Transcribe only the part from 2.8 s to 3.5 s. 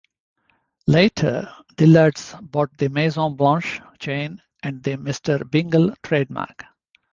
Maison